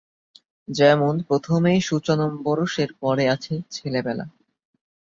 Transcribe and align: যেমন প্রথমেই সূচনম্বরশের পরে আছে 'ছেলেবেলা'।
যেমন 0.67 1.13
প্রথমেই 1.27 1.79
সূচনম্বরশের 1.81 2.89
পরে 2.99 3.23
আছে 3.29 3.53
'ছেলেবেলা'। 3.65 4.27